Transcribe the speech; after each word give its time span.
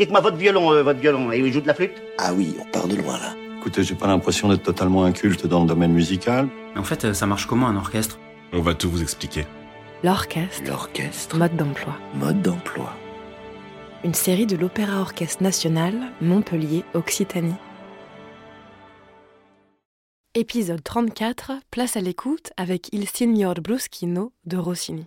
Dites-moi 0.00 0.20
votre 0.20 0.38
violon, 0.38 0.72
euh, 0.72 0.82
votre 0.82 0.98
violon, 0.98 1.30
et 1.30 1.40
il 1.40 1.52
joue 1.52 1.60
de 1.60 1.66
la 1.66 1.74
flûte? 1.74 1.92
Ah 2.16 2.32
oui, 2.32 2.56
on 2.58 2.64
part 2.72 2.88
de 2.88 2.96
loin 2.96 3.18
là. 3.18 3.34
Écoutez, 3.58 3.82
j'ai 3.82 3.94
pas 3.94 4.06
l'impression 4.06 4.48
d'être 4.48 4.62
totalement 4.62 5.04
inculte 5.04 5.46
dans 5.46 5.60
le 5.60 5.68
domaine 5.68 5.92
musical. 5.92 6.48
En 6.74 6.82
fait, 6.82 7.04
euh, 7.04 7.12
ça 7.12 7.26
marche 7.26 7.44
comment 7.44 7.66
un 7.66 7.76
orchestre? 7.76 8.18
On 8.54 8.62
va 8.62 8.72
tout 8.72 8.88
vous 8.88 9.02
expliquer. 9.02 9.44
L'orchestre. 10.02 10.62
L'orchestre. 10.66 11.36
Mode 11.36 11.54
d'emploi. 11.54 11.98
Mode 12.14 12.40
d'emploi. 12.40 12.94
Une 14.02 14.14
série 14.14 14.46
de 14.46 14.56
l'Opéra 14.56 15.02
Orchestre 15.02 15.42
National, 15.42 15.92
Montpellier, 16.22 16.82
Occitanie. 16.94 17.52
Épisode 20.34 20.82
34, 20.82 21.52
place 21.70 21.98
à 21.98 22.00
l'écoute 22.00 22.52
avec 22.56 22.88
Il 22.94 23.06
Signor 23.06 23.56
Bruschino 23.56 24.32
de 24.46 24.56
Rossini. 24.56 25.04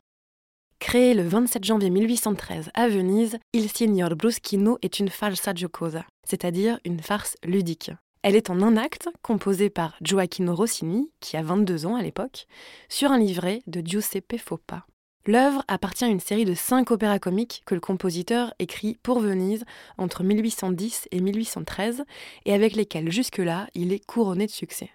Créé 0.84 1.14
le 1.14 1.24
27 1.24 1.64
janvier 1.64 1.90
1813 1.90 2.70
à 2.74 2.90
Venise, 2.90 3.40
Il 3.54 3.70
Signor 3.70 4.18
Bruschino 4.18 4.78
est 4.82 5.00
une 5.00 5.08
falsa 5.08 5.54
giocosa, 5.56 6.04
c'est-à-dire 6.28 6.78
une 6.84 7.00
farce 7.00 7.38
ludique. 7.42 7.92
Elle 8.22 8.36
est 8.36 8.50
en 8.50 8.62
un 8.62 8.76
acte, 8.76 9.08
composée 9.22 9.70
par 9.70 9.96
Gioacchino 10.02 10.54
Rossini, 10.54 11.10
qui 11.22 11.38
a 11.38 11.42
22 11.42 11.86
ans 11.86 11.96
à 11.96 12.02
l'époque, 12.02 12.48
sur 12.90 13.12
un 13.12 13.18
livret 13.18 13.62
de 13.66 13.80
Giuseppe 13.80 14.38
Foppa. 14.38 14.86
L'œuvre 15.26 15.64
appartient 15.70 16.04
à 16.04 16.10
une 16.10 16.20
série 16.20 16.46
de 16.46 16.54
cinq 16.54 16.92
opéras 16.92 17.18
comiques 17.18 17.64
que 17.66 17.76
le 17.76 17.82
compositeur 17.82 18.54
écrit 18.60 18.98
pour 19.04 19.22
Venise 19.22 19.64
entre 19.98 20.22
1810 20.22 21.08
et 21.12 21.22
1813 21.22 22.04
et 22.46 22.54
avec 22.54 22.76
lesquels 22.76 23.10
jusque-là 23.10 23.68
il 23.74 23.94
est 23.94 24.06
couronné 24.06 24.48
de 24.48 24.52
succès. 24.52 24.92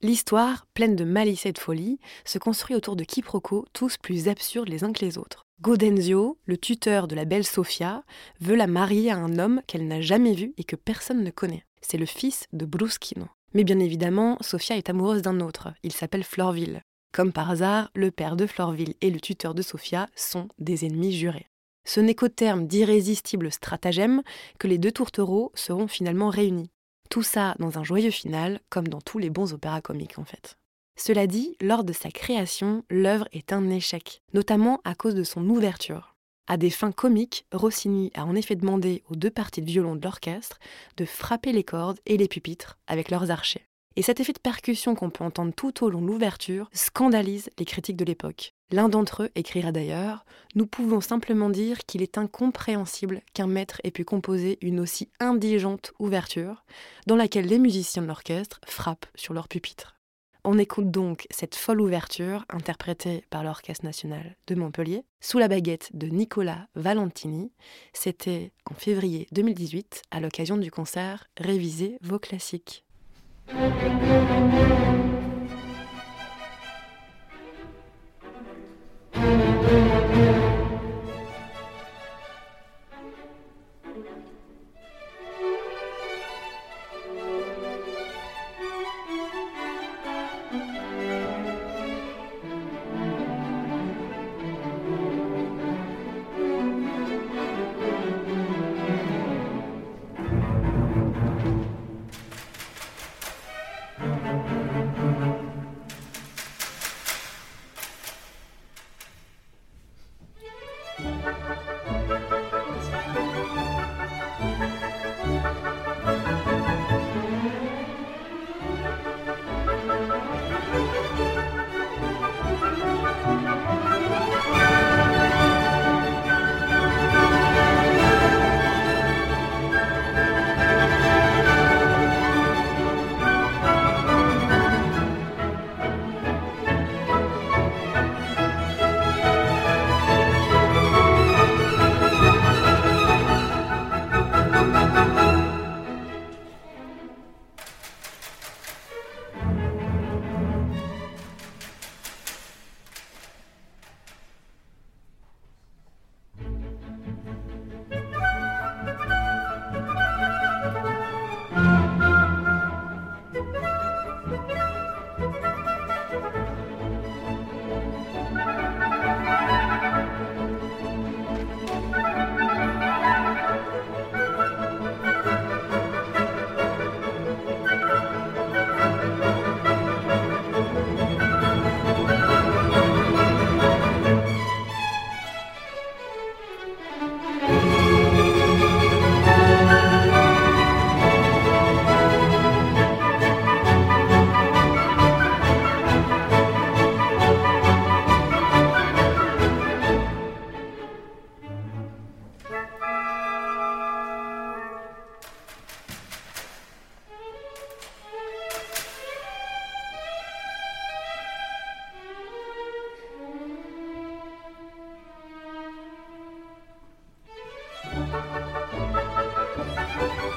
L'histoire, 0.00 0.66
pleine 0.74 0.94
de 0.94 1.02
malice 1.02 1.44
et 1.44 1.52
de 1.52 1.58
folie, 1.58 1.98
se 2.24 2.38
construit 2.38 2.76
autour 2.76 2.94
de 2.94 3.02
quiproquos 3.02 3.64
tous 3.72 3.96
plus 3.96 4.28
absurdes 4.28 4.68
les 4.68 4.84
uns 4.84 4.92
que 4.92 5.04
les 5.04 5.18
autres. 5.18 5.44
Gaudenzio, 5.60 6.38
le 6.46 6.56
tuteur 6.56 7.08
de 7.08 7.16
la 7.16 7.24
belle 7.24 7.44
Sofia, 7.44 8.04
veut 8.40 8.54
la 8.54 8.68
marier 8.68 9.10
à 9.10 9.16
un 9.16 9.40
homme 9.40 9.60
qu'elle 9.66 9.88
n'a 9.88 10.00
jamais 10.00 10.34
vu 10.34 10.54
et 10.56 10.62
que 10.62 10.76
personne 10.76 11.24
ne 11.24 11.32
connaît. 11.32 11.64
C'est 11.80 11.98
le 11.98 12.06
fils 12.06 12.46
de 12.52 12.64
Bruschino. 12.64 13.26
Mais 13.54 13.64
bien 13.64 13.80
évidemment, 13.80 14.38
Sofia 14.40 14.76
est 14.76 14.88
amoureuse 14.88 15.22
d'un 15.22 15.40
autre. 15.40 15.74
Il 15.82 15.92
s'appelle 15.92 16.22
Florville. 16.22 16.82
Comme 17.12 17.32
par 17.32 17.50
hasard, 17.50 17.90
le 17.96 18.12
père 18.12 18.36
de 18.36 18.46
Florville 18.46 18.94
et 19.00 19.10
le 19.10 19.18
tuteur 19.18 19.52
de 19.52 19.62
Sofia 19.62 20.08
sont 20.14 20.46
des 20.60 20.84
ennemis 20.84 21.12
jurés. 21.12 21.48
Ce 21.84 21.98
n'est 21.98 22.14
qu'au 22.14 22.28
terme 22.28 22.68
d'irrésistibles 22.68 23.50
stratagèmes 23.50 24.22
que 24.60 24.68
les 24.68 24.78
deux 24.78 24.92
tourtereaux 24.92 25.50
seront 25.56 25.88
finalement 25.88 26.28
réunis. 26.28 26.70
Tout 27.10 27.22
ça 27.22 27.54
dans 27.58 27.78
un 27.78 27.84
joyeux 27.84 28.10
final, 28.10 28.60
comme 28.68 28.88
dans 28.88 29.00
tous 29.00 29.18
les 29.18 29.30
bons 29.30 29.54
opéras 29.54 29.80
comiques 29.80 30.18
en 30.18 30.24
fait. 30.24 30.56
Cela 30.98 31.26
dit, 31.26 31.56
lors 31.60 31.84
de 31.84 31.92
sa 31.92 32.10
création, 32.10 32.84
l'œuvre 32.90 33.28
est 33.32 33.52
un 33.52 33.70
échec, 33.70 34.20
notamment 34.34 34.80
à 34.84 34.94
cause 34.94 35.14
de 35.14 35.22
son 35.22 35.48
ouverture. 35.48 36.16
À 36.48 36.56
des 36.56 36.70
fins 36.70 36.92
comiques, 36.92 37.46
Rossini 37.52 38.10
a 38.14 38.24
en 38.24 38.34
effet 38.34 38.56
demandé 38.56 39.04
aux 39.08 39.16
deux 39.16 39.30
parties 39.30 39.62
de 39.62 39.66
violon 39.66 39.96
de 39.96 40.02
l'orchestre 40.02 40.58
de 40.96 41.04
frapper 41.04 41.52
les 41.52 41.62
cordes 41.62 42.00
et 42.06 42.16
les 42.16 42.26
pupitres 42.26 42.78
avec 42.86 43.10
leurs 43.10 43.30
archets. 43.30 43.66
Et 43.96 44.02
cet 44.02 44.20
effet 44.20 44.32
de 44.32 44.38
percussion 44.38 44.94
qu'on 44.94 45.10
peut 45.10 45.24
entendre 45.24 45.52
tout 45.54 45.84
au 45.84 45.90
long 45.90 46.00
de 46.00 46.06
l'ouverture 46.06 46.68
scandalise 46.72 47.50
les 47.58 47.64
critiques 47.64 47.96
de 47.96 48.04
l'époque. 48.04 48.54
L'un 48.70 48.90
d'entre 48.90 49.24
eux 49.24 49.30
écrira 49.34 49.72
d'ailleurs 49.72 50.26
Nous 50.54 50.66
pouvons 50.66 51.00
simplement 51.00 51.48
dire 51.48 51.78
qu'il 51.86 52.02
est 52.02 52.18
incompréhensible 52.18 53.22
qu'un 53.32 53.46
maître 53.46 53.80
ait 53.82 53.90
pu 53.90 54.04
composer 54.04 54.58
une 54.60 54.80
aussi 54.80 55.10
indigente 55.20 55.92
ouverture, 55.98 56.64
dans 57.06 57.16
laquelle 57.16 57.46
les 57.46 57.58
musiciens 57.58 58.02
de 58.02 58.08
l'orchestre 58.08 58.60
frappent 58.66 59.06
sur 59.14 59.32
leur 59.32 59.48
pupitre. 59.48 59.98
On 60.44 60.58
écoute 60.58 60.90
donc 60.90 61.26
cette 61.30 61.56
folle 61.56 61.80
ouverture 61.80 62.44
interprétée 62.48 63.24
par 63.30 63.42
l'Orchestre 63.42 63.84
national 63.84 64.36
de 64.46 64.54
Montpellier 64.54 65.04
sous 65.20 65.38
la 65.38 65.48
baguette 65.48 65.90
de 65.94 66.06
Nicolas 66.06 66.68
Valentini. 66.74 67.52
C'était 67.92 68.52
en 68.70 68.74
février 68.74 69.26
2018 69.32 70.02
à 70.10 70.20
l'occasion 70.20 70.56
du 70.56 70.70
concert 70.70 71.26
Réviser 71.38 71.98
vos 72.02 72.18
classiques. 72.18 72.84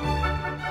Música 0.02 0.71